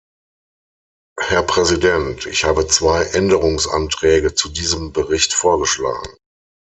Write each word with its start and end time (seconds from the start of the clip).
Herr 1.19 1.43
Präsident, 1.43 2.25
ich 2.25 2.43
habe 2.43 2.65
zwei 2.65 3.03
Änderungsanträge 3.03 4.33
zu 4.33 4.49
diesem 4.49 4.91
Bericht 4.93 5.31
vorgeschlagen. 5.31 6.17